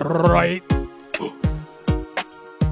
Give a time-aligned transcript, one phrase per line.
[0.00, 0.62] Right.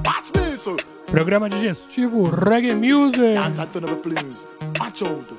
[0.05, 0.67] Watch this.
[1.07, 3.35] Programa digestivo Reggae Music.
[3.35, 3.81] Dance up the.
[4.79, 5.31] Watch out.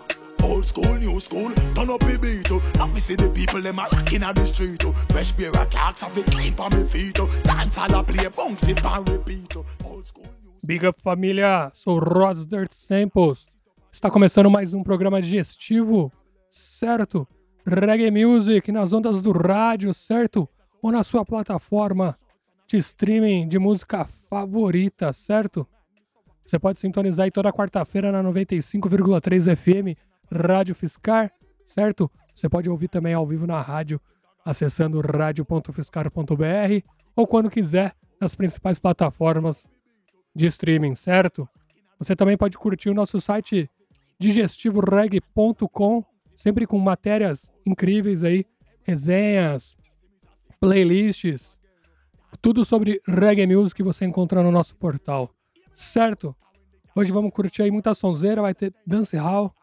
[0.42, 2.50] Old school, new school, turn up the beat.
[2.78, 4.84] Now we see the people them a rocking on the street.
[4.84, 4.92] uh.
[5.10, 7.18] Fresh beer and clocks have the clean on me feet.
[7.20, 7.26] uh.
[7.42, 9.56] Dance all a play, bounce it and repeat.
[9.56, 9.62] uh.
[9.86, 10.26] Old school,
[10.62, 13.46] Big up família, sou Rods Dirt Samples.
[13.92, 16.10] Está começando mais um programa digestivo,
[16.50, 17.26] certo?
[17.66, 20.48] Reggae Music nas ondas do rádio, certo?
[20.84, 22.14] Ou na sua plataforma
[22.68, 25.66] de streaming de música favorita, certo?
[26.44, 29.98] Você pode sintonizar aí toda quarta-feira na 95,3 FM,
[30.30, 31.32] Rádio Fiscar,
[31.64, 32.10] certo?
[32.34, 33.98] Você pode ouvir também ao vivo na rádio,
[34.44, 39.66] acessando radio.fiscar.br ou quando quiser nas principais plataformas
[40.36, 41.48] de streaming, certo?
[41.98, 43.70] Você também pode curtir o nosso site
[44.20, 46.04] digestivoreg.com,
[46.34, 48.44] sempre com matérias incríveis aí,
[48.82, 49.78] resenhas,
[50.64, 51.60] playlists,
[52.40, 55.30] tudo sobre reggae music que você encontra no nosso portal,
[55.74, 56.34] certo?
[56.96, 59.54] Hoje vamos curtir aí muita sonzeira, vai ter dance hall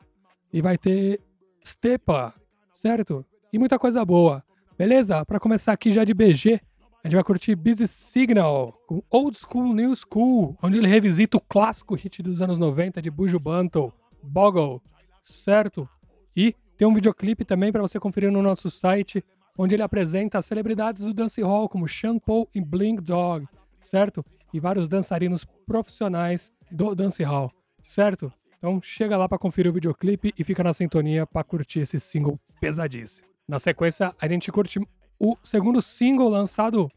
[0.53, 1.19] e vai ter
[1.66, 2.35] stepa,
[2.71, 3.25] certo?
[3.52, 4.43] E muita coisa boa,
[4.77, 5.25] beleza?
[5.25, 6.61] Para começar aqui já de BG,
[7.03, 11.41] a gente vai curtir Busy Signal, com Old School New School, onde ele revisita o
[11.41, 14.80] clássico hit dos anos 90 de Buju Banton, Boggle,
[15.23, 15.89] certo?
[16.38, 19.23] E tem um videoclipe também para você conferir no nosso site,
[19.62, 23.48] onde ele apresenta as celebridades do dance hall, como Sean Paul e Blink Dog,
[23.80, 24.26] certo?
[24.52, 27.52] E vários dançarinos profissionais do dance hall,
[27.86, 28.34] certo?
[28.58, 32.39] Então chega lá para conferir o videoclipe e fica na sintonia para curtir esse single
[32.59, 33.28] pesadíssimo.
[33.48, 34.80] Na sequência, a gente curte
[35.20, 36.89] o segundo single lançado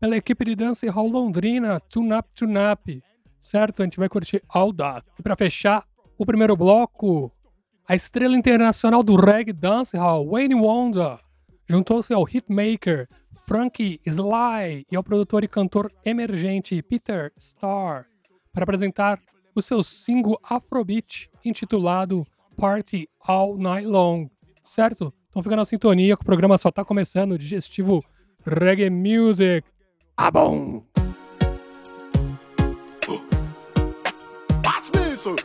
[0.00, 2.12] pela equipe de dance hall londrina, Tune
[2.72, 3.02] Up,
[3.40, 3.82] certo?
[3.82, 5.04] A gente vai curtir All That.
[5.18, 5.82] E para fechar
[6.16, 7.32] o primeiro bloco,
[7.88, 11.18] a estrela internacional do reggae dance hall, Wayne Wonder,
[11.66, 13.08] juntou-se ao hitmaker
[13.46, 18.06] Frankie Sly e ao produtor e cantor emergente Peter Starr
[18.52, 19.20] para apresentar
[19.54, 22.26] o seu single Afrobeat intitulado
[22.56, 24.28] Party All Night Long,
[24.62, 25.12] certo?
[25.28, 28.04] Então fica na sintonia que o programa só tá começando, digestivo
[28.46, 29.66] Reggae Music.
[30.16, 30.84] Ah, bom!
[34.64, 34.90] Watch
[35.26, 35.36] uh.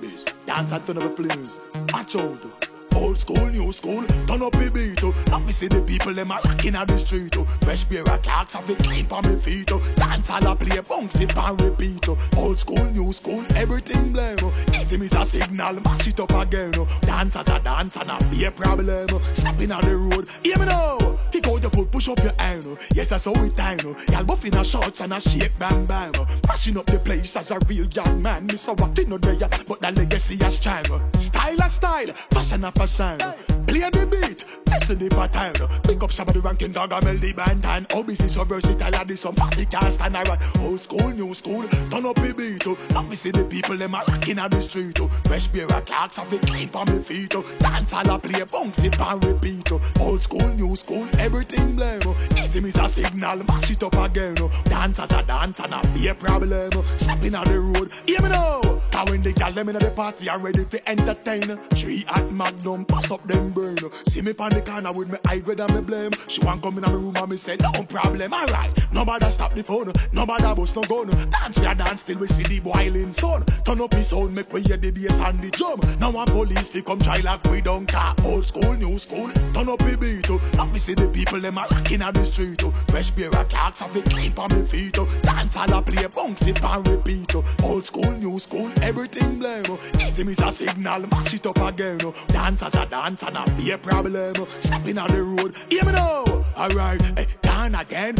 [0.00, 0.74] Bitch, Dance
[1.14, 1.60] please.
[1.92, 2.67] Watch out.
[2.98, 5.02] Old school, new school, turn up the beat.
[5.04, 5.12] uh.
[5.30, 7.36] Now we see the people them a rocking on the street.
[7.36, 7.44] uh.
[7.62, 9.70] Fresh pair of clocks have the clean on me feet.
[9.70, 9.78] uh.
[9.94, 12.08] Dance all a play, bounce it and repeat.
[12.08, 12.16] uh.
[12.36, 14.36] Old school, new school, everything blame.
[14.74, 16.72] Easy miss a signal, mash it up again.
[17.02, 19.08] Dance as a dance and a be a problem.
[19.34, 20.98] Stepping on the road, hear me now.
[21.30, 22.66] Kick out your foot, push up your hand.
[22.94, 23.78] Yes, that's how it time.
[24.10, 26.10] Y'all buff in a shorts and a shake bang uh.
[26.48, 28.46] Mashing up the place as a real young man.
[28.46, 30.82] Miss a what in no day, but the legacy has uh.
[31.20, 32.87] Style a style, fashion a fashion.
[32.96, 33.57] Uh.
[33.68, 35.68] Play the beat, listen the pattern.
[35.82, 39.08] Pick up some of the ranking dog and melody band and obviously so versatile and
[39.08, 40.38] this some fancy can't stand around.
[40.60, 42.66] Old school, new school, turn up the beat.
[42.66, 42.74] uh.
[42.94, 44.98] Now we see the people them a rocking on the street.
[45.00, 45.08] uh.
[45.26, 47.34] Fresh beer and clocks have the clean on me feet.
[47.34, 47.42] uh.
[47.58, 49.70] Dance all a play, bounce it and repeat.
[49.70, 49.78] uh.
[50.00, 52.00] Old school, new school, everything blame.
[52.06, 52.14] uh.
[52.38, 54.34] Easy miss a signal, mash it up again.
[54.64, 56.70] Dance as a dance and a be a problem.
[56.74, 56.82] uh.
[56.96, 58.62] Stepping on the road, hear me now.
[58.90, 61.42] Cause when the gal them in the party are ready for entertain.
[61.74, 65.58] Three at Magnum, pass up them See me pan the corner with me high grade
[65.60, 66.10] and me blame.
[66.28, 68.70] She want come in my room and me say no problem, alright.
[68.92, 71.08] Nobody stop the phone, nobody bust no gun.
[71.30, 73.44] Dance we a dance till we see the boiling sun.
[73.64, 75.80] Turn up the sound, make we hear the bass and the drum.
[75.98, 78.14] Now one police fi come try like we don't care.
[78.24, 80.30] Old school, new school, turn up the beat.
[80.30, 80.40] oh.
[80.54, 82.62] Now we see the people them a rocking on the street.
[82.64, 82.70] oh.
[82.88, 84.96] Fresh beer and clocks have the clean on me feet.
[84.98, 85.08] oh.
[85.22, 87.34] Dance all a play, bounce it and repeat.
[87.34, 87.44] oh.
[87.64, 89.64] Old school, new school, everything blame.
[89.68, 89.80] oh.
[90.00, 91.98] Easy miss a signal, mash it up again.
[92.04, 92.14] oh.
[92.28, 94.34] Dance as a dance and a be a problem.
[94.60, 96.24] Stepping on the road, hear me now.
[96.56, 97.26] Alright, hey,
[97.74, 98.14] again,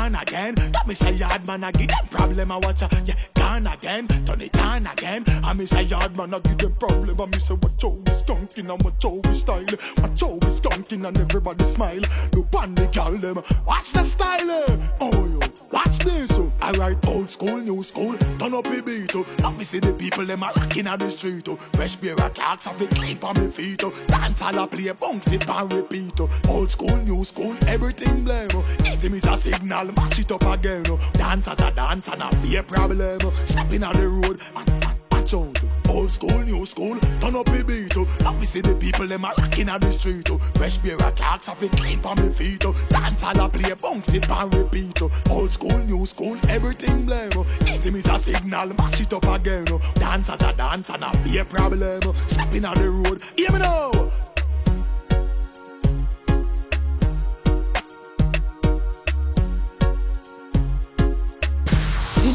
[0.00, 0.54] down again.
[0.54, 2.50] That me say yard man, I give them problem.
[2.52, 5.24] I watch ya, yeah, down again, turn it down again.
[5.44, 7.20] I me say yard man, I give them problem.
[7.20, 9.64] I me say what Joe is skunking and what Joe is style.
[10.00, 12.00] What Joe is skunking and everybody smile.
[12.34, 14.50] Look on the gal them, watch the style.
[14.50, 14.76] eh.
[15.00, 15.38] Oh yo,
[15.70, 16.30] watch this.
[16.32, 16.52] oh.
[16.62, 19.14] Alright, old school, new school, turn up the beat.
[19.14, 19.26] Oh.
[19.40, 21.46] Now me see the people them a rocking on the street.
[21.48, 21.56] Oh.
[21.74, 23.82] Fresh beer and clocks have the clean on me feet.
[23.84, 23.92] Oh.
[24.06, 26.18] Dance all a play, bounce it and repeat.
[26.20, 26.30] Oh.
[26.48, 28.48] Old school, new school, everything blame.
[28.54, 28.64] Oh.
[28.86, 30.84] Easy miss a signal, mash it up again.
[30.88, 30.98] Oh.
[31.12, 33.18] Dance as a dance and a be a problem.
[33.22, 33.32] Oh.
[33.46, 34.70] Stepping on the road, and,
[35.12, 35.58] watch out.
[35.62, 35.70] Oh.
[35.90, 37.96] Old school, new school, turn up the beat.
[37.96, 38.06] Oh.
[38.20, 40.28] Now see the people them a rocking on the street.
[40.30, 40.38] Oh.
[40.54, 42.64] Fresh beer and clocks have the clean on me feet.
[42.64, 42.74] Oh.
[42.88, 45.02] Dance all a play, bounce it and repeat.
[45.02, 45.10] Oh.
[45.30, 47.30] Old school, new school, everything blame.
[47.34, 47.46] Oh.
[47.66, 49.64] Easy miss a signal, mash it up again.
[49.70, 49.80] Oh.
[49.94, 52.00] Dance as a dance and a be a problem.
[52.04, 52.14] Oh.
[52.28, 53.90] Stepping on the road, hear me now.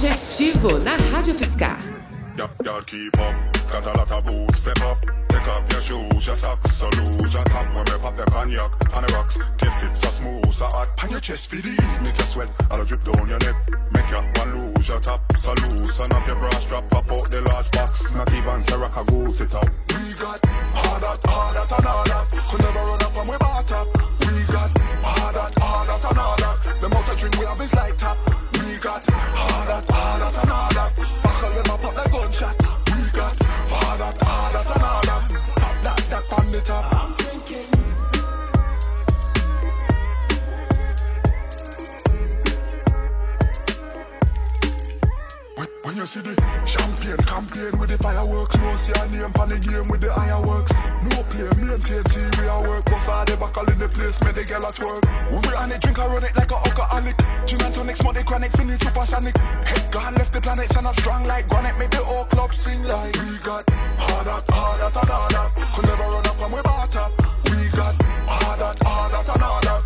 [0.06, 1.82] digestivo na Rádio UFSCar.
[5.50, 6.90] off your shoes, your socks, so
[7.34, 9.40] your top when pop the cognac on the rocks.
[9.58, 11.74] Taste it so smooth, so hot, on your chest for the
[12.04, 13.56] make sweat, all the drip down your neck,
[13.94, 15.54] make your one lose your top, so
[16.04, 18.62] and up your bra strap, pop out the large box, not even
[19.58, 19.66] up.
[19.90, 20.38] We got
[21.66, 21.86] and
[22.46, 23.88] could never run up on bar top.
[24.22, 24.70] We got
[25.18, 28.25] and the motor drink we have is like top.
[46.06, 46.38] you see the
[46.70, 48.56] champion campaign with the fireworks.
[48.62, 50.70] No see a name on the game with the fireworks.
[51.02, 52.86] No play, maintain, see we are work.
[52.86, 55.02] Bust all the buckle in the place, make the girl at work.
[55.34, 57.18] We be on it, drink, I run it like a alcoholic.
[57.50, 59.34] Gin and tonic, smoke the chronic, finish supersonic.
[59.66, 61.74] Head gone, left the planet, stand not strong like granite.
[61.82, 63.66] Make the old club sing like we got
[63.98, 65.50] hard that, hard that, hard that.
[65.74, 67.10] Could never run up on we batter.
[67.50, 67.98] We got
[68.30, 69.85] hard that, hard that, hard that.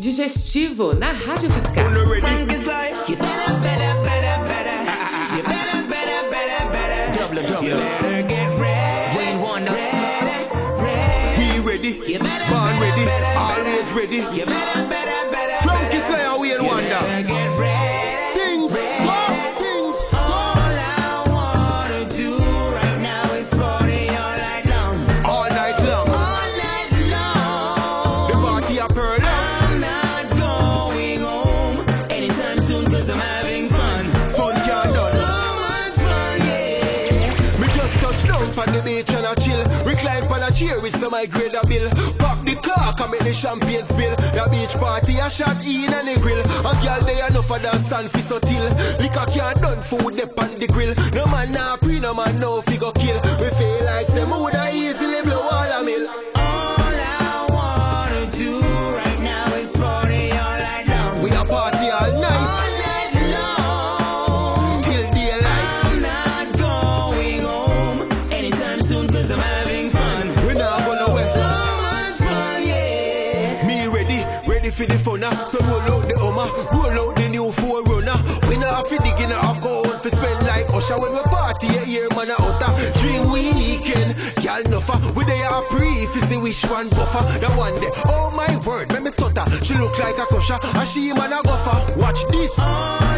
[0.00, 1.84] Digestivo na Rádio Fiscal.
[3.06, 3.16] You
[14.46, 14.99] better,
[43.40, 44.14] champagne spill.
[44.36, 46.44] The beach party a shot in and the grill.
[46.44, 48.68] A girl they enough for the sun fi so till.
[49.00, 50.92] Liquor can't done food dip on the grill.
[51.16, 53.16] No man nah pre, no man no figure kill.
[53.40, 55.69] We feel like say woulda easily blow all
[86.70, 87.90] one buffer, the one day.
[88.06, 89.44] Oh my word, make me stutter.
[89.64, 91.98] She look like a kosher, and she man a gopher.
[91.98, 92.52] Watch this.
[92.58, 93.09] Oh.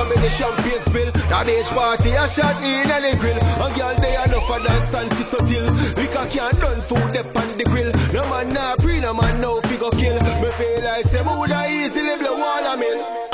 [0.00, 1.10] Come in the champagne spill.
[1.28, 3.36] That beach party, a shot in the grill.
[3.36, 5.68] A girl they enough for dance and so till.
[6.00, 7.92] Liquor can't done food up on the grill.
[8.12, 10.16] No man nah pre, no man no figure kill.
[10.40, 13.29] Me feel like say, woulda easily blow all a mill.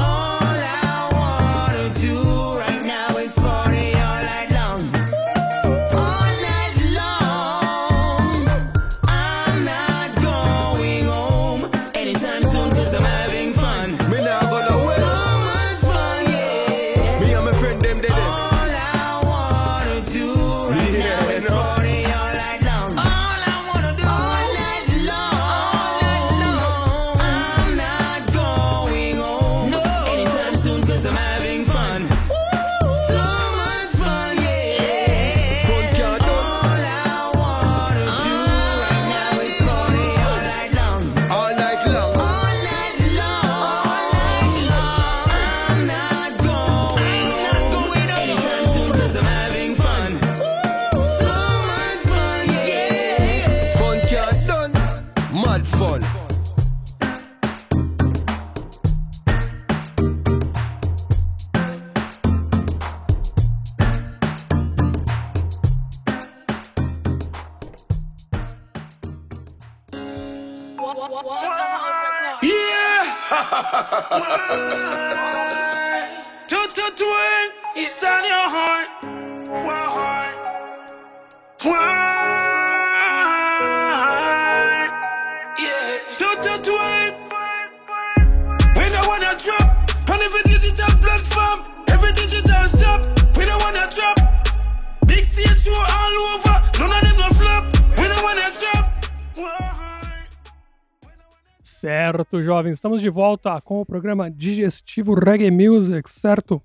[102.36, 106.62] Certo, jovens, estamos de volta com o programa Digestivo Reggae Music, certo?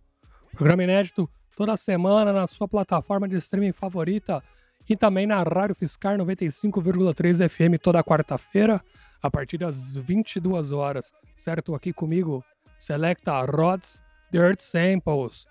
[0.54, 4.44] Programa inédito toda semana na sua plataforma de streaming favorita
[4.90, 8.84] e também na Rádio Fiscar 95,3 FM toda quarta-feira,
[9.22, 11.74] a partir das 22 horas, certo?
[11.74, 12.44] Aqui comigo,
[12.78, 15.48] Selecta Rods, Dirt Samples.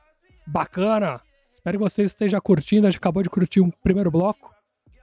[0.46, 1.22] Bacana!
[1.50, 4.54] Espero que você esteja curtindo, a gente acabou de curtir um primeiro bloco,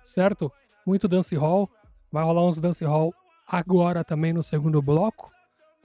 [0.04, 0.52] certo?
[0.86, 1.68] Muito dance hall,
[2.12, 3.12] vai rolar uns dance hall
[3.48, 5.32] agora também no segundo bloco.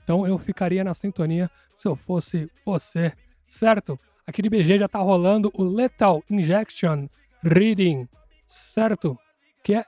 [0.02, 3.12] Então eu ficaria na sintonia se eu fosse você,
[3.46, 3.98] certo?
[4.26, 7.08] Aqui de BG já tá rolando o Lethal Injection
[7.42, 8.08] Reading,
[8.46, 9.16] certo?
[9.62, 9.84] Que é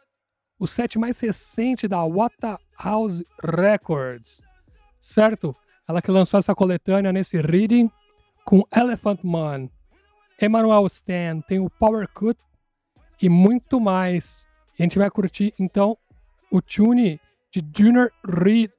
[0.58, 4.40] o set mais recente da Waterhouse Records,
[5.00, 5.54] certo?
[5.88, 7.90] Ela que lançou essa coletânea nesse Reading
[8.44, 9.68] com Elephant Man,
[10.40, 12.38] Emmanuel Stan, tem o Power Cut
[13.20, 14.46] e muito mais.
[14.78, 15.96] E a gente vai curtir então
[16.50, 17.20] o tune
[17.54, 18.70] de Junior Reed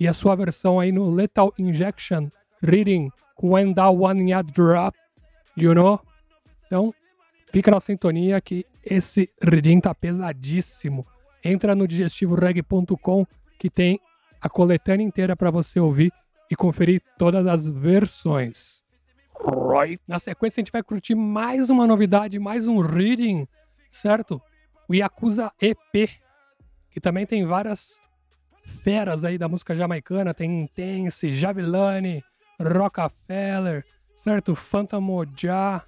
[0.00, 2.30] e a sua versão aí no Lethal Injection
[2.62, 3.10] Reading
[3.42, 4.96] When That One Ya Drop,
[5.54, 6.00] you know?
[6.66, 6.94] Então,
[7.50, 11.06] fica na sintonia que esse reading tá pesadíssimo.
[11.44, 13.26] Entra no digestivoreg.com
[13.58, 14.00] que tem
[14.40, 16.10] a coletânea inteira para você ouvir
[16.50, 18.82] e conferir todas as versões.
[20.08, 23.46] Na sequência, a gente vai curtir mais uma novidade, mais um reading,
[23.90, 24.40] certo?
[24.88, 26.10] O Yakuza EP,
[26.90, 28.00] que também tem várias
[28.64, 30.34] feras aí da música jamaicana.
[30.34, 32.22] Tem Intense, Javilani,
[32.60, 34.54] Rockefeller, certo?
[34.54, 35.84] Phantom Moja,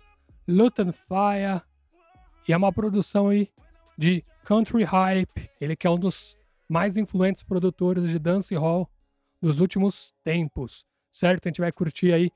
[0.46, 1.62] Luton Fire.
[2.48, 3.48] E é uma produção aí
[3.96, 5.50] de Country Hype.
[5.60, 6.36] Ele que é um dos
[6.68, 8.88] mais influentes produtores de dance hall
[9.40, 11.46] dos últimos tempos, certo?
[11.46, 12.30] A gente vai curtir aí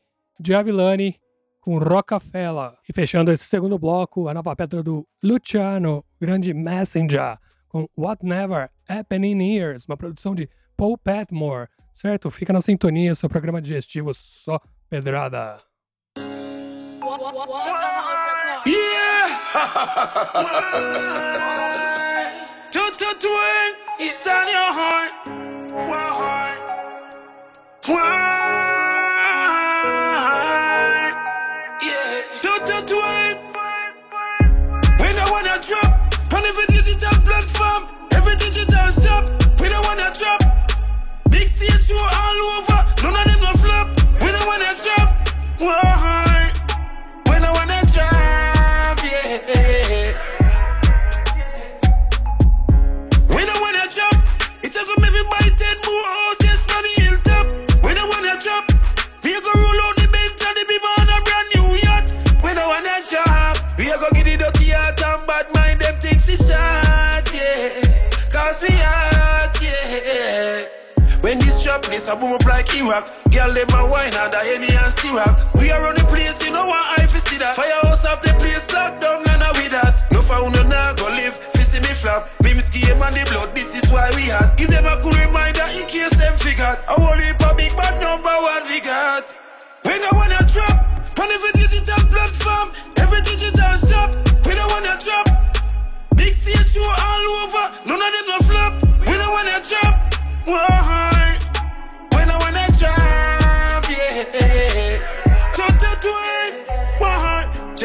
[0.44, 1.16] Javilani
[1.60, 2.72] com Rockefeller.
[2.88, 8.70] E fechando esse segundo bloco, a nova pedra do Luciano, grande Messenger, com What Never
[8.88, 12.30] Happened in Years, uma produção de Paul Patmore, certo?
[12.30, 15.56] Fica na sintonia, seu programa digestivo só pedrada.
[18.66, 19.18] Yeah!
[71.98, 73.10] This a boom up like Iraq.
[73.32, 75.42] Girl, them a wine and a Henny and Ciroc.
[75.58, 77.56] We are on the place, you know what I fi see that.
[77.56, 80.06] Firehouse up the place, locked down and I with that.
[80.12, 82.30] No found no nah go live, fi see me flap.
[82.42, 84.54] Bims game and the blood, this is why we had.
[84.56, 86.78] Give them a cool reminder in case them forgot.
[86.86, 89.34] I whole heap a big bad number one we got.
[89.84, 90.78] We When I wanna drop,
[91.18, 92.70] on every digital platform,
[93.02, 94.14] every digital shop.
[94.46, 95.26] we don't wanna drop,
[96.14, 98.72] big stage show all over, none of them no flop.
[99.02, 99.94] We don't wanna drop,
[100.46, 101.37] why?
[104.18, 104.77] When I yeah.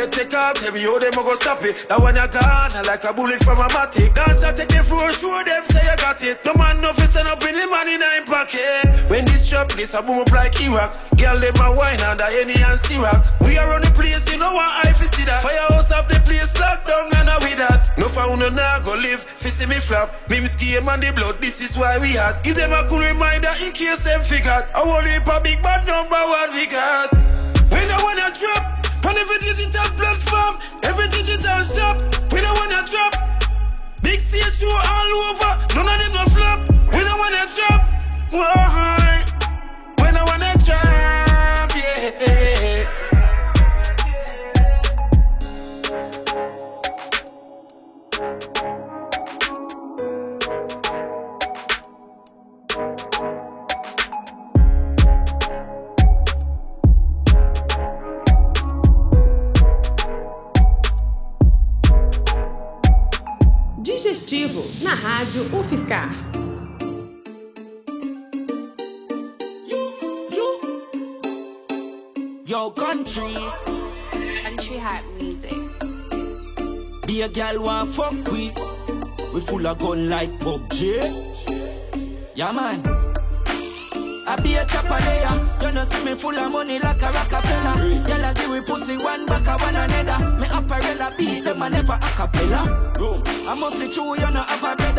[0.03, 0.09] Why?
[0.09, 1.87] Take off, tell me how them go stop it.
[1.89, 4.13] That one you gone, like a bullet from a matic.
[4.13, 6.43] Dance I take the floor, show them say you got it.
[6.45, 8.83] No man no fi stand up in the money in him pocket.
[9.09, 10.91] When this trap, this a boom up like Iraq.
[11.17, 13.31] Girl them a wine and a Henny and Ciroc.
[13.47, 15.41] We are on the place, you know what I fi see that.
[15.41, 17.95] Firehouse up the place, locked down and a with that.
[17.97, 20.11] No found no nah go live, fi me flap.
[20.29, 22.41] Mims game and the blood, this is why we had.
[22.43, 24.67] Give them a cool reminder in case them forgot.
[24.75, 27.13] I heap a big bad number one we got.
[27.71, 28.82] When I wanna drop.
[29.05, 33.13] On every digital platform, every digital shop, we don't wanna drop.
[34.01, 36.59] Big stage show all over, none of them no flop.
[36.93, 37.81] We don't wanna drop.
[38.31, 39.25] Why?
[39.99, 42.42] I wanna drop, yeah.
[65.23, 66.09] Rádio UFSCar.
[72.45, 73.33] Yo, country.
[74.43, 75.55] Country Hat Music.
[77.07, 78.51] Be a gal want fuck with.
[79.33, 80.99] We full of gun like PUBG.
[82.35, 82.83] Yeah, man.
[84.27, 85.67] I be a chopper there.
[85.67, 88.03] You know see me full of money like a Rockefeller.
[88.03, 90.37] Girl, I give we pussy one back a one another.
[90.37, 92.93] Me apparella beat them and never a cappella.
[93.45, 94.92] I must see true you know have a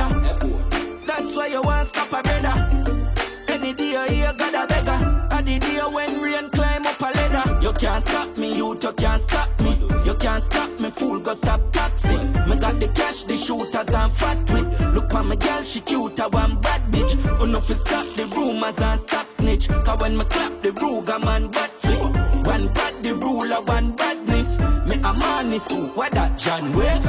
[7.79, 9.71] can't stop me, you can't stop me.
[10.05, 12.17] You can't stop me, fool, go stop taxi.
[12.49, 14.95] Me got the cash, the shooters and fat with.
[14.95, 17.15] Look for my girl, she cute, I want bad bitch.
[17.47, 19.69] No, fi stop the rumors and stop snitch.
[19.69, 22.47] Cause when me clap the Ruger man bad flick.
[22.47, 24.59] One bad the ruler, one badness.
[24.87, 27.03] Me a man is who, what that John Wick?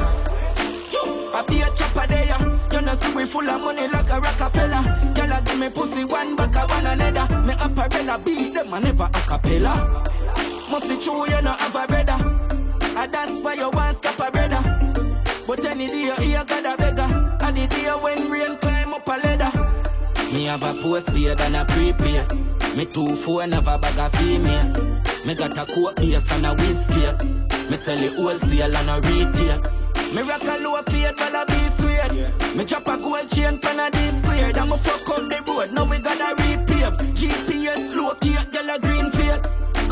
[1.35, 2.37] I be a chopper there.
[2.71, 5.13] You know, see we full of money like a Rockefeller.
[5.13, 7.41] Girl, I give me pussy one back a one another.
[7.41, 10.54] Me apparella beat them and never a cappella.
[10.81, 12.17] Be true, you know, have a brother.
[12.97, 14.61] And that's why you want stop a brother.
[15.47, 17.37] But any day you hear God a beggar.
[17.41, 19.51] And the day when rain climb up a ladder.
[20.33, 22.75] Me have a postpaid and a prepaid.
[22.75, 25.01] Me two phone have a bag of female.
[25.25, 27.17] Me got a coat base and a weed scale.
[27.69, 29.61] Me sell it wholesale and a retail.
[30.13, 32.55] Me rock a low fade, but I be sweet.
[32.55, 34.57] Me drop a gold chain pan a D squared.
[34.57, 36.97] I'ma fuck up the road, now we gotta repave.
[37.15, 39.11] GPS locate, girl a green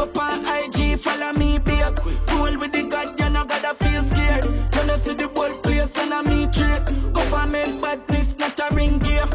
[0.04, 1.96] Go on IG, follow me, babe.
[2.28, 4.44] Cool with the god, you know gotta feel scared.
[4.44, 6.84] You know see the bold place and a me trip.
[7.14, 9.30] Government badness, not a ring game.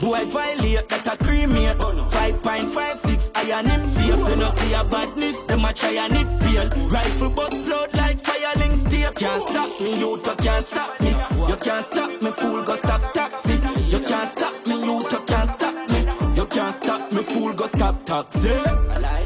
[0.00, 1.76] Boy violate, that a cremate.
[1.76, 4.28] 5.56, iron in face.
[4.28, 6.68] You know see a badness, them a try and it fail.
[6.88, 9.12] Rifle bust load like fireling steel.
[9.12, 11.10] Can't stop me, you two can't stop me.
[11.48, 13.60] You can't stop me, fool, go stop taxi.
[13.92, 16.00] You can't stop me, you two can't stop me.
[16.34, 19.17] You can't stop me, fool, go stop taxi.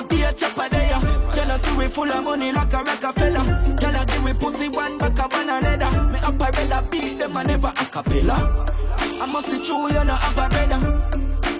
[0.00, 0.96] I be a chopper there.
[1.36, 3.44] You know see we full of money like a Rockefeller.
[3.76, 5.90] Girl, I give me pussy one back a one another.
[6.08, 8.66] Me apparella beat them and never a cappella.
[8.96, 10.80] I must see true, you know have a brother.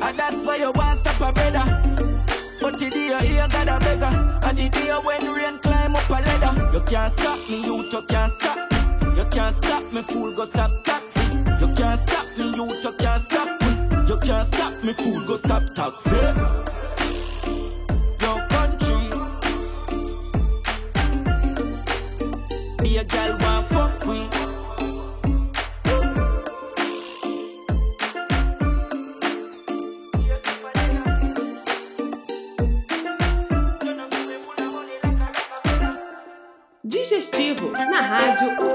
[0.00, 1.64] And that's why you want stop a brother.
[2.62, 4.40] But the day you hear God a beggar.
[4.42, 6.72] And the day when rain climb up a ladder.
[6.72, 8.72] You can't stop me, you two can't stop.
[9.18, 11.20] You can't stop me, fool, go stop taxi.
[11.60, 13.68] You can't stop me, you two can't stop me.
[14.08, 16.59] You can't stop me, fool, go stop taxi.
[23.00, 24.28] A girl want fuck with.
[36.84, 38.69] Digestivo na Rádio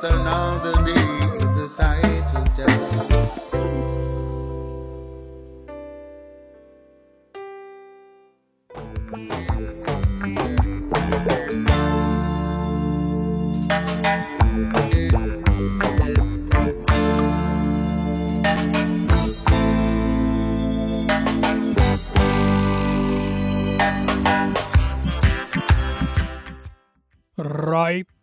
[0.00, 0.94] just another day
[1.56, 2.09] the sight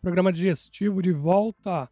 [0.07, 1.89] programa digestivo de volta.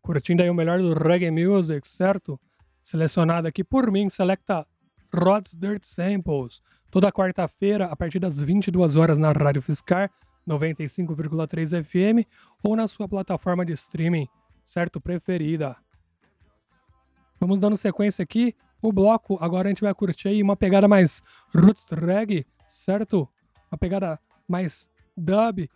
[0.00, 2.38] Curtindo aí o melhor do reggae music, certo?
[2.80, 4.64] Selecionado aqui por mim, selecta
[5.12, 6.62] Rod's Dirt Samples.
[6.88, 10.08] Toda quarta-feira, a partir das 22 horas na Rádio Fiscar
[10.46, 12.24] 95,3 FM
[12.62, 14.28] ou na sua plataforma de streaming,
[14.64, 15.00] certo?
[15.00, 15.74] Preferida.
[17.40, 18.54] Vamos dando sequência aqui.
[18.80, 23.28] O bloco, agora a gente vai curtir aí uma pegada mais roots reggae, certo?
[23.68, 24.16] Uma pegada
[24.46, 25.68] mais dub,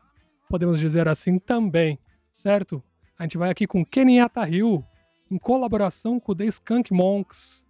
[0.52, 1.98] podemos dizer assim também,
[2.30, 2.82] certo?
[3.18, 4.84] A gente vai aqui com Kenyatta Hill,
[5.30, 7.64] em colaboração com The Skunk Monks,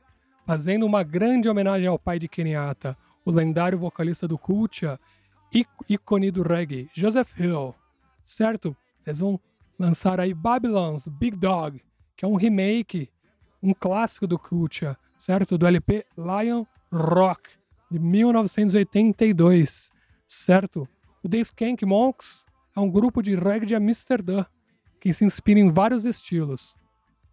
[0.45, 4.99] fazendo uma grande homenagem ao pai de Kenyatta, o lendário vocalista do Culture,
[5.89, 7.73] ícone do reggae, Joseph Hill,
[8.25, 8.77] certo?
[9.07, 9.39] Eles vão
[9.79, 11.81] lançar aí Babylon's Big Dog,
[12.17, 13.09] que é um remake,
[13.63, 15.57] um clássico do Culture, certo?
[15.57, 17.49] Do LP Lion Rock,
[17.89, 19.93] de 1982,
[20.27, 20.89] certo?
[21.23, 24.45] O The Skank Monks é um grupo de reggae de Amsterdã,
[25.01, 26.77] que se inspira em vários estilos.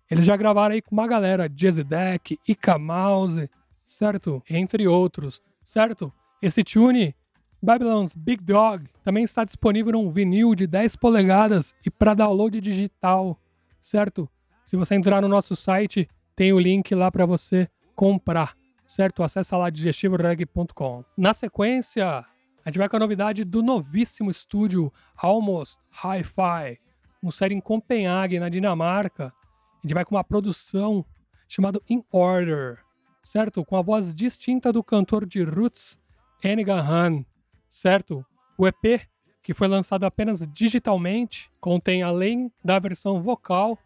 [0.09, 3.49] Eles já gravaram aí com uma galera, Jazzy Deck, Ika Mouse,
[3.85, 4.41] certo?
[4.49, 6.11] Entre outros, certo?
[6.41, 7.15] Esse tune,
[7.61, 13.39] Babylon's Big Dog, também está disponível num vinil de 10 polegadas e para download digital,
[13.79, 14.27] certo?
[14.65, 19.21] Se você entrar no nosso site, tem o link lá para você comprar, certo?
[19.21, 21.03] Acesse lá digestivoreg.com.
[21.17, 22.25] Na sequência,
[22.65, 26.77] a gente vai com a novidade do novíssimo estúdio Almost Hi-Fi,
[27.23, 29.33] um série em Copenhague, na Dinamarca.
[29.77, 31.05] A gente vai com uma produção
[31.47, 32.83] chamada In Order,
[33.23, 33.63] certo?
[33.63, 35.97] Com a voz distinta do cantor de roots,
[36.43, 37.25] Enigan Han,
[37.67, 38.25] certo?
[38.57, 39.07] O EP,
[39.41, 43.79] que foi lançado apenas digitalmente, contém além da versão vocal,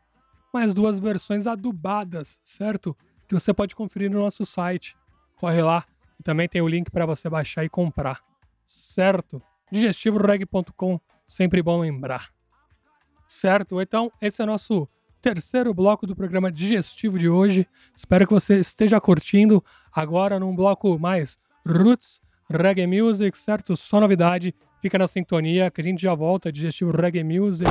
[0.51, 2.97] mais duas versões adubadas, certo?
[3.27, 4.97] Que você pode conferir no nosso site.
[5.35, 5.85] Corre lá
[6.19, 8.32] e também tem o link para você baixar e comprar
[8.73, 9.41] certo?
[9.71, 12.29] Digestivoreg.com, sempre bom lembrar.
[13.27, 13.79] Certo?
[13.79, 14.87] Então, esse é o nosso
[15.21, 17.67] terceiro bloco do programa digestivo de hoje.
[17.95, 23.77] Espero que você esteja curtindo agora num bloco mais roots, reggae music, certo?
[23.77, 24.53] Só novidade.
[24.81, 27.69] Fica na sintonia que a gente já volta digestivo reggae music.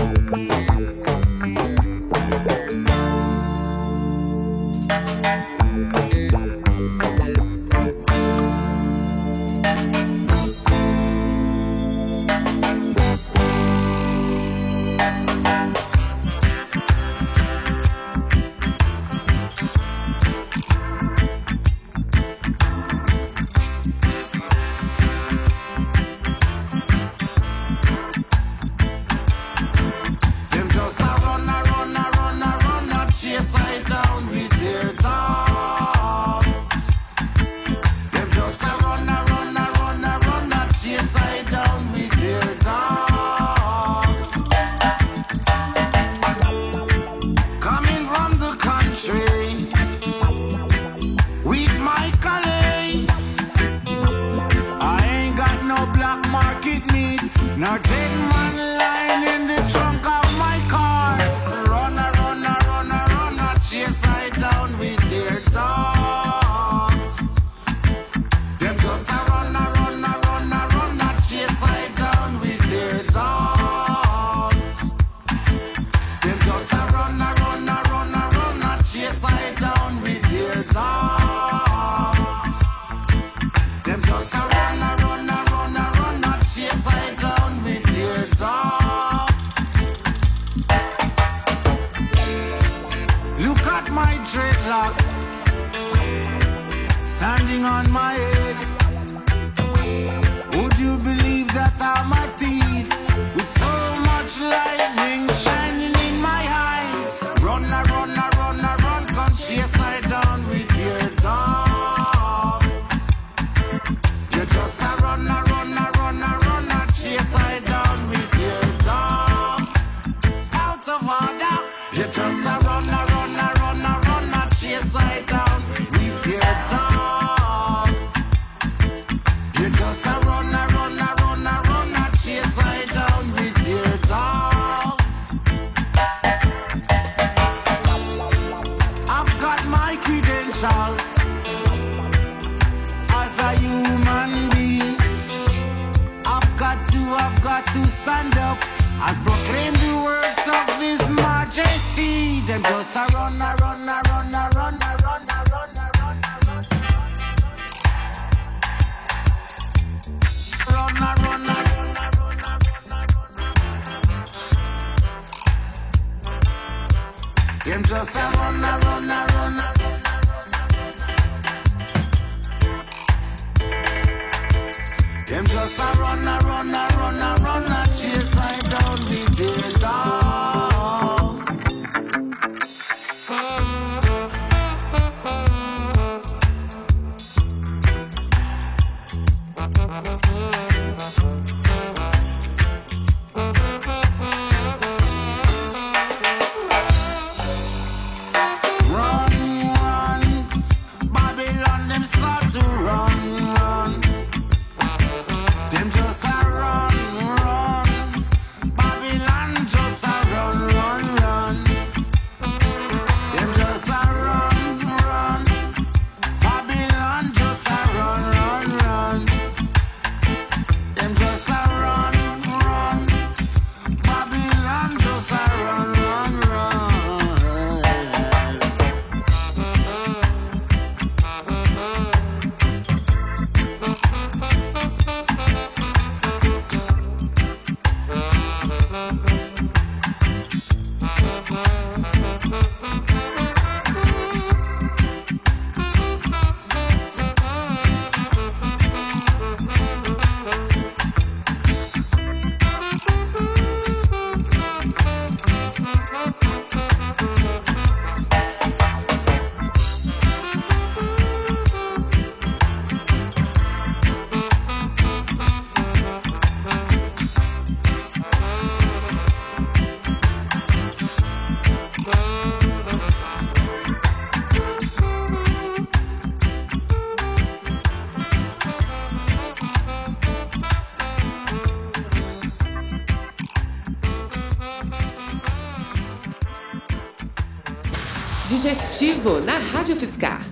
[289.22, 290.42] Digestivo na Rádio UFSCar.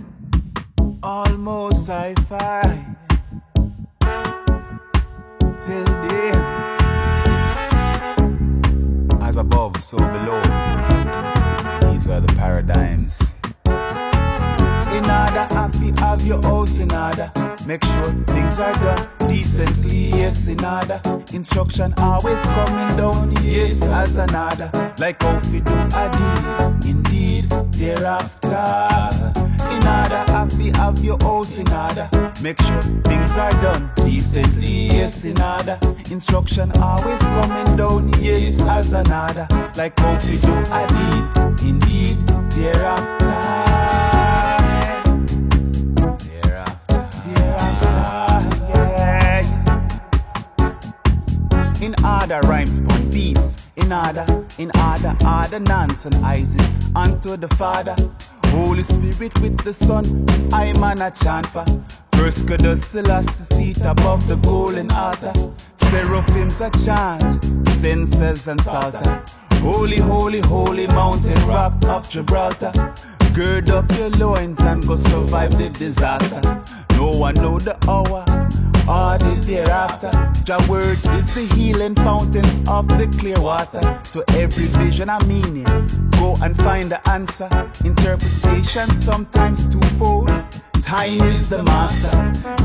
[1.02, 2.96] almost sci-fi.
[5.60, 6.36] Till then,
[9.20, 10.40] as above, so below.
[11.82, 13.36] These are the paradigms.
[13.66, 17.32] In order, happy have your house in order.
[17.66, 21.00] Make sure things are done decently, yes, in order.
[21.32, 24.70] Instruction always coming down, yes, as an order.
[24.98, 29.32] Like how we do a deed, indeed, thereafter.
[29.74, 32.08] In order, happy have your house in order.
[32.42, 35.78] Make sure things are done decently, yes, in order.
[36.10, 39.48] Instruction always coming down, yes, as an order.
[39.76, 41.24] Like how we do a deed,
[41.68, 42.18] indeed,
[42.50, 43.38] thereafter.
[46.28, 48.08] Thereafter, thereafter,
[48.68, 49.40] yeah.
[51.80, 53.56] In order, rhymes pun beats.
[53.76, 54.26] In order,
[54.60, 57.96] in order, order nonsense Isis unto the Father.
[58.48, 60.04] Holy Spirit with the Son,
[60.52, 61.64] I man a chant for.
[62.12, 65.32] First Goddess Selassie seat above the golden altar.
[65.76, 69.24] Seraphims a chant, censers and psalter.
[69.62, 72.72] Holy, holy, holy mountain rock of Gibraltar.
[73.34, 76.40] Gird up your loins and go survive the disaster.
[76.96, 78.24] No one know the hour
[78.88, 80.10] or the thereafter.
[80.46, 83.80] Your word is the healing fountains of the clear water.
[84.12, 85.64] To every vision a meaning,
[86.18, 87.48] go and find the answer.
[87.84, 90.28] Interpretation sometimes twofold.
[90.82, 92.10] Time is the master,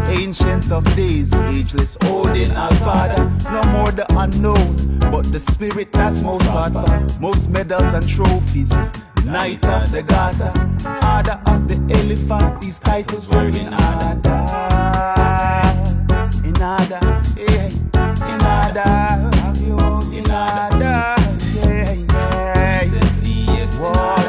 [0.09, 3.23] ancient of days, ageless, Odin, our father.
[3.51, 6.73] No more the unknown, but the spirit that's most sought.
[7.21, 8.73] Most medals and trophies,
[9.25, 10.53] Knight of the Garter,
[10.85, 14.45] Order of the Elephant, these titles were in order.
[16.43, 17.01] In order,
[17.35, 17.69] yeah,
[18.31, 18.93] in order,
[20.13, 21.15] in order,
[21.57, 22.83] yeah, yeah.
[23.77, 24.25] Whoa.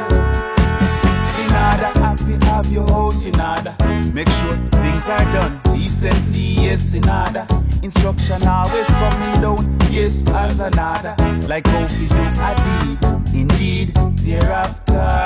[1.43, 3.77] In order, happy have your house in order.
[4.13, 7.47] Make sure things are done decently, yes, in order.
[7.83, 11.15] Instruction always coming down, yes, as an order.
[11.47, 13.95] Like we do a deed, indeed,
[14.25, 15.23] thereafter.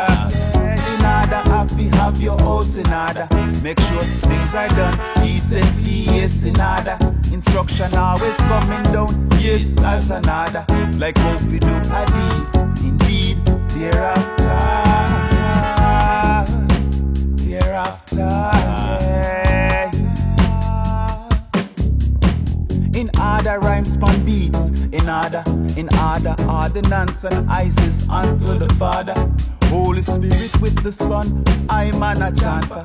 [0.92, 3.26] In order, happy have your house in order.
[3.62, 6.98] Make sure things are done decently, yes, in order.
[7.32, 10.64] Instruction always coming down, yes, as an order.
[10.98, 12.46] Like how we do a deed,
[12.88, 13.38] indeed,
[13.74, 14.60] thereafter.
[17.44, 19.90] Thereafter, yeah.
[22.94, 24.59] In order, rhymes pun beats.
[25.00, 25.42] In order,
[25.76, 29.14] in order, ordinance and Isis unto the Father.
[29.64, 32.82] Holy Spirit with the Son, I man a chant for.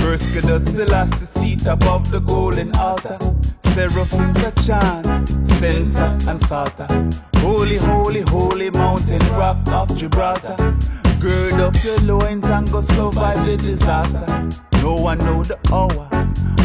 [0.00, 3.18] First Goddess Selassie seat above the golden altar.
[3.62, 6.86] Seraphims a chant, censer and psalter.
[7.38, 10.56] Holy, holy, holy mountain rock of Gibraltar.
[11.20, 14.26] Gird up your loins and go survive the disaster.
[14.82, 16.08] No one know the hour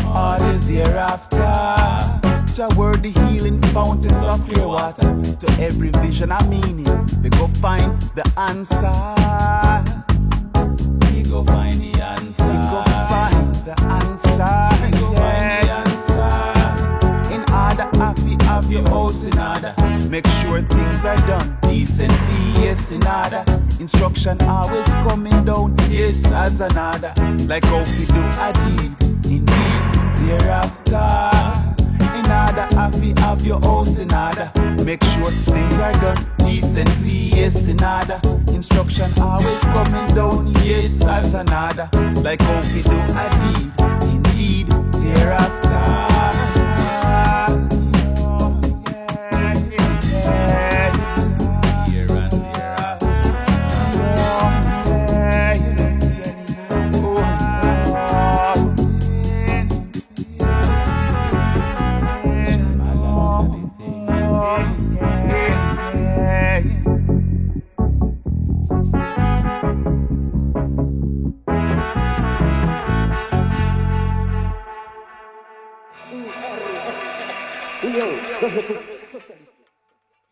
[0.06, 2.21] or the thereafter.
[2.54, 5.08] Jah word the healing fountains of clear water.
[5.40, 6.84] To every vision a meaning,
[7.24, 8.92] we go find the answer.
[11.16, 12.44] We go find the answer.
[12.44, 14.68] We go find the answer.
[14.84, 17.34] We go find the answer.
[17.34, 19.74] In order, happy have your house in order.
[20.10, 23.46] Make sure things are done decently, yes, in order.
[23.80, 27.14] Instruction always coming down, yes, as an order.
[27.46, 28.92] Like how we do a deed,
[29.24, 31.71] indeed, thereafter.
[32.32, 33.60] Order, happy have your
[34.00, 34.50] in order.
[34.86, 38.22] Make sure things are done decently, yes, order.
[38.48, 41.90] Instruction always coming down, yes, as an order.
[42.22, 43.72] Like how we do a deed,
[44.14, 44.70] indeed,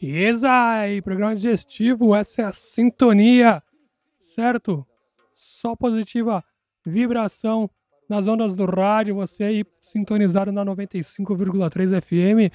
[0.09, 0.29] thereafter.
[0.29, 3.61] Exai, programa digestivo, essa é a sintonia,
[4.17, 4.85] certo?
[5.33, 6.43] Só positiva
[6.85, 7.69] vibração
[8.09, 12.51] nas ondas do rádio, você aí sintonizado na 95,3 FM,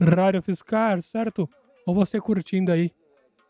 [0.00, 1.48] Rádio Fiscar, certo?
[1.86, 2.90] Ou você curtindo aí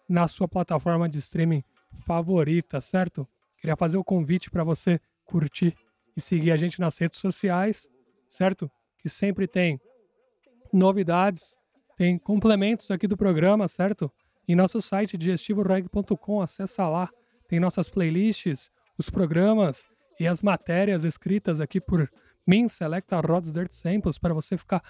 [0.09, 1.63] na sua plataforma de streaming
[2.05, 3.27] favorita, certo?
[3.59, 5.77] Queria fazer o convite para você curtir
[6.17, 7.89] e seguir a gente nas redes sociais,
[8.29, 8.71] certo?
[8.99, 9.81] Que sempre tem
[10.73, 11.57] novidades,
[11.97, 14.11] tem complementos aqui do programa, certo?
[14.47, 17.09] Em nosso site digestivoreg.com, acessa lá.
[17.49, 19.87] Tem nossas playlists, os programas
[20.19, 22.11] e as matérias escritas aqui por
[22.47, 24.83] mim, Selecta Rods Dirt Samples, para você ficar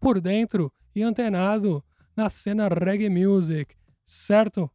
[0.00, 1.84] por dentro e antenado
[2.16, 4.70] na cena reggae music, certo?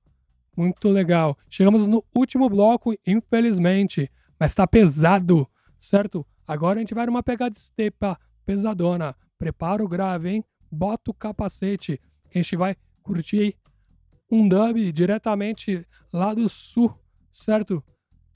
[0.55, 1.37] Muito legal.
[1.49, 5.47] Chegamos no último bloco, infelizmente, mas tá pesado,
[5.79, 6.25] certo?
[6.47, 9.15] Agora a gente vai numa pegada estepa pesadona.
[9.37, 10.45] Prepara o grave, hein?
[10.71, 11.99] Bota o capacete.
[12.33, 13.55] A gente vai curtir
[14.29, 16.93] um dub diretamente lá do sul,
[17.31, 17.83] certo?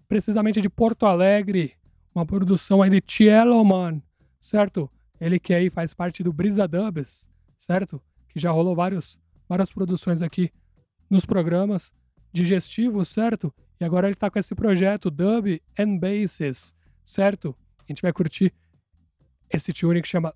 [0.07, 1.75] Precisamente de Porto Alegre.
[2.13, 4.01] Uma produção aí de Tieloman,
[4.39, 4.89] certo?
[5.19, 8.01] Ele que aí faz parte do Brisa Dubs, certo?
[8.29, 10.51] Que já rolou vários, várias produções aqui
[11.09, 11.93] nos programas
[12.33, 13.53] digestivos, certo?
[13.79, 16.73] E agora ele tá com esse projeto Dub and Basses,
[17.03, 17.55] certo?
[17.79, 18.53] A gente vai curtir
[19.49, 20.33] esse tune que chama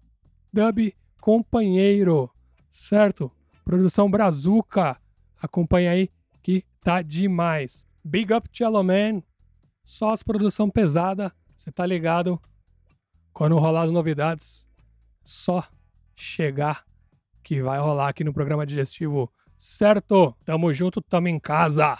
[0.52, 0.94] Dub
[1.26, 2.30] Companheiro,
[2.70, 3.32] certo?
[3.64, 4.96] Produção Brazuca.
[5.42, 6.12] Acompanha aí
[6.44, 7.84] que tá demais.
[8.04, 9.24] Big up Cello Man.
[9.84, 12.40] Só as produção pesada, você tá ligado?
[13.34, 14.68] Quando rolar as novidades,
[15.24, 15.68] só
[16.14, 16.86] chegar
[17.42, 20.32] que vai rolar aqui no programa digestivo, certo?
[20.46, 21.98] Tamo junto, tamo em casa.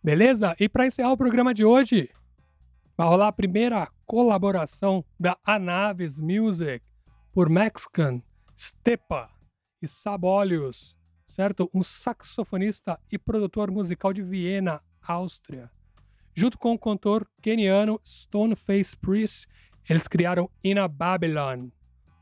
[0.00, 0.54] Beleza?
[0.60, 2.08] E para encerrar o programa de hoje,
[2.96, 6.84] vai rolar a primeira colaboração da Anaves Music
[7.32, 8.22] por Mexican,
[8.56, 9.30] Stepa
[9.82, 10.96] e Sabolius,
[11.26, 11.70] certo?
[11.74, 15.70] Um saxofonista e produtor musical de Viena, Áustria.
[16.34, 19.46] Junto com o cantor keniano Stoneface Priest,
[19.88, 21.68] eles criaram In a Babylon,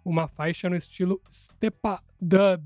[0.05, 2.62] uma faixa no estilo Stepa Dub,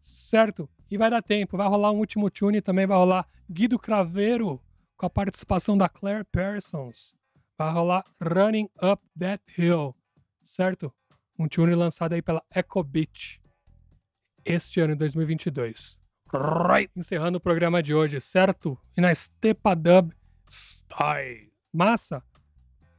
[0.00, 0.68] certo?
[0.90, 4.60] E vai dar tempo, vai rolar um último tune, também vai rolar Guido Craveiro,
[4.96, 7.14] com a participação da Claire Parsons.
[7.56, 9.94] Vai rolar Running Up That Hill,
[10.42, 10.92] certo?
[11.38, 13.40] Um tune lançado aí pela Echo Beach
[14.44, 15.98] este ano, em 2022.
[16.32, 16.90] Right.
[16.94, 18.78] Encerrando o programa de hoje, certo?
[18.96, 20.12] E na Stepa Dub
[20.48, 21.52] Style.
[21.72, 22.22] Massa!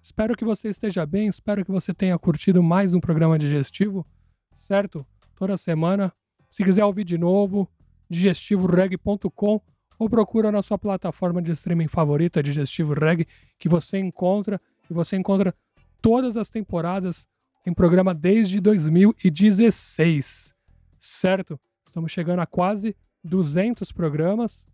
[0.01, 4.05] Espero que você esteja bem, espero que você tenha curtido mais um programa digestivo,
[4.53, 5.05] certo?
[5.36, 6.13] Toda semana.
[6.49, 7.69] Se quiser ouvir de novo,
[8.09, 9.61] digestivoreg.com
[9.97, 13.25] ou procura na sua plataforma de streaming favorita, Digestivo Reg,
[13.57, 15.55] que você encontra e você encontra
[16.01, 17.27] todas as temporadas
[17.66, 20.53] em programa desde 2016,
[20.99, 21.59] certo?
[21.86, 24.68] Estamos chegando a quase 200 programas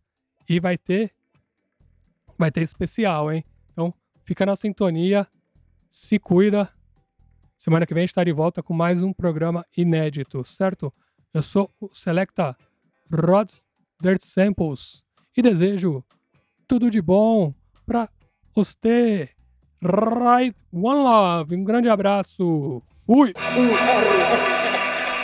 [0.48, 1.14] e vai ter
[2.38, 3.46] vai ter especial, hein?
[3.72, 5.28] Então, fica na sintonia,
[5.90, 6.74] se cuida.
[7.58, 10.92] Semana que vem a gente está de volta com mais um programa inédito, certo?
[11.34, 12.58] Eu sou o Selecta
[13.14, 13.64] Rods
[14.02, 15.04] Dirt Samples
[15.38, 16.04] e desejo
[16.68, 17.54] tudo de bom
[17.86, 18.10] para
[18.54, 19.30] você.
[19.84, 21.56] Right One Love.
[21.56, 22.84] Um grande abraço.
[23.04, 23.34] Fui!
[23.58, 24.46] URSS,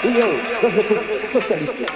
[0.04, 0.30] União
[0.64, 1.88] das Repúblicas Socialistas.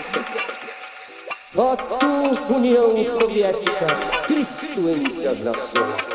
[1.55, 2.05] Voto
[2.53, 3.87] União Soviética,
[4.27, 6.07] Cristo entre as nações.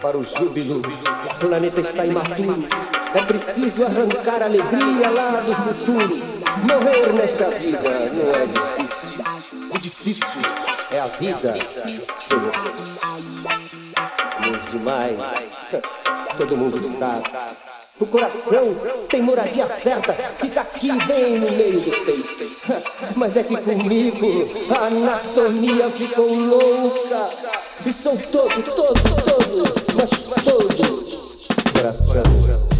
[0.00, 2.66] Para o júbilo, o planeta está imaturo.
[3.14, 6.16] É preciso arrancar a alegria lá do futuro.
[6.66, 9.24] Morrer nesta vida não é difícil.
[9.74, 10.42] O difícil
[10.90, 11.52] é a vida.
[11.52, 13.05] Nos
[14.70, 15.18] demais,
[16.36, 17.24] todo mundo sabe.
[17.98, 18.62] O coração
[19.08, 22.56] tem moradia certa, fica aqui bem no meio do peito.
[23.16, 24.26] Mas é que comigo
[24.78, 27.30] a anatomia ficou louca.
[27.86, 28.94] E sou todo, todo,
[29.24, 29.64] todo,
[29.96, 30.10] mas
[30.44, 30.86] todo
[31.86, 32.75] coração.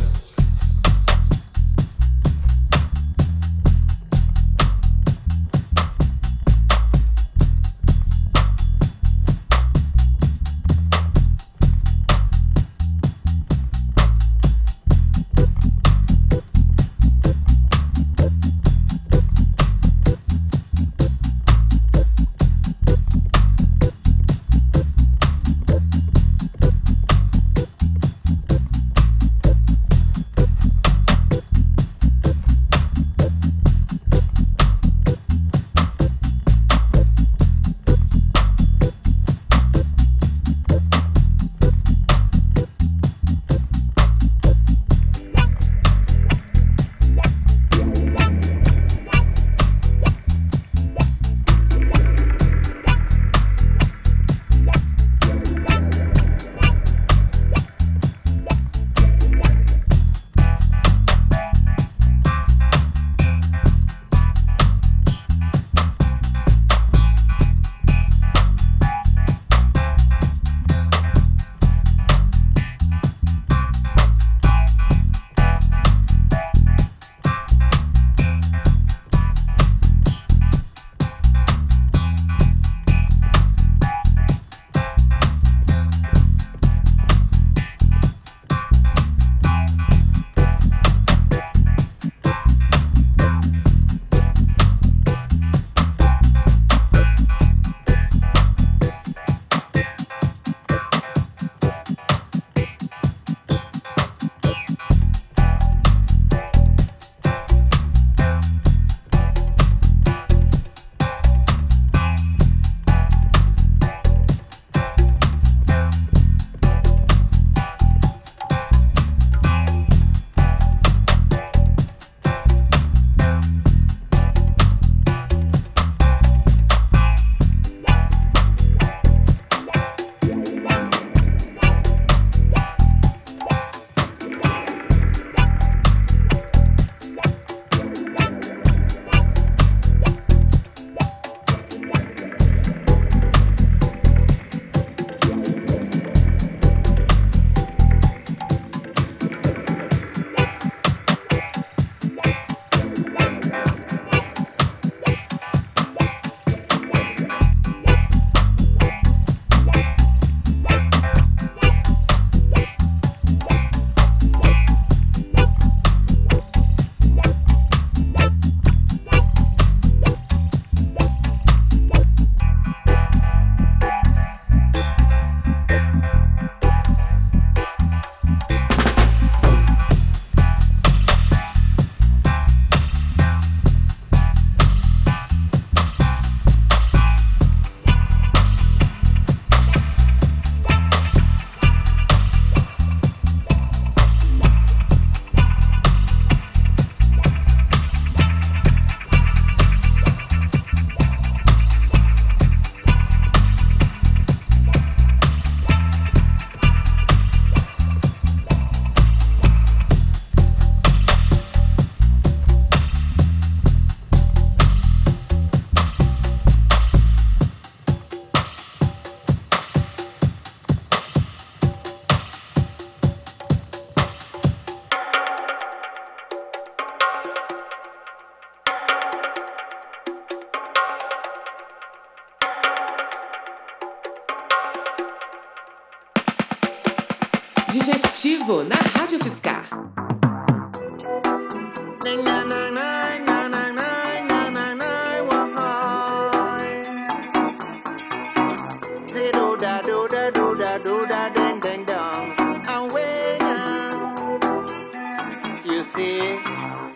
[255.87, 256.39] See,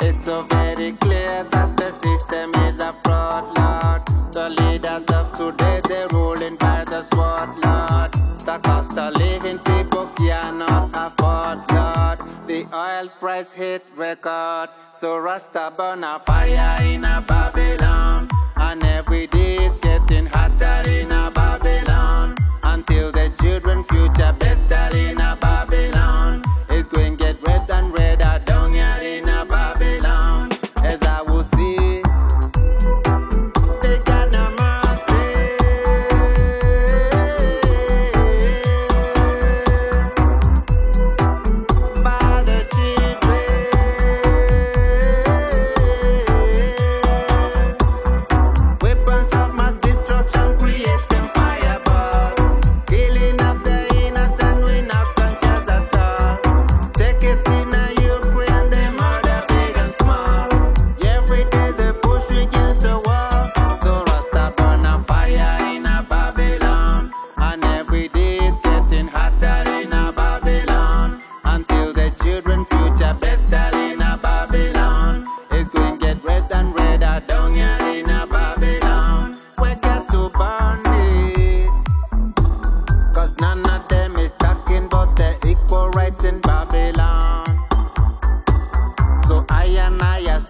[0.01, 4.03] it's so very clear that the system is a fraud, Lord.
[4.32, 8.12] The leaders of today, they're ruling by the sword, Lord.
[8.45, 12.18] The cost of living people cannot afford, Lord.
[12.49, 18.28] The oil price hit record, so Rasta burn a fire in a Babylon.
[18.57, 22.36] And every day it's getting hotter in a Babylon.
[22.62, 24.34] Until the children future
[89.99, 90.47] canallas